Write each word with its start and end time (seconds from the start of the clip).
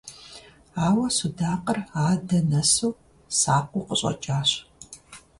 Ауэ 0.85 1.07
судакъыр 1.17 1.79
адэ 2.07 2.39
нэсу, 2.49 2.91
сакъыу 3.39 3.85
къыщӀэкӀащ. 3.87 4.49